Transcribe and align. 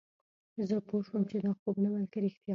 زه 0.67 0.75
پوه 0.87 1.01
شوم 1.07 1.23
چې 1.29 1.37
دا 1.45 1.51
خوب 1.59 1.75
نه 1.83 1.89
بلکې 1.93 2.17
رښتیا 2.25 2.47
وه 2.47 2.49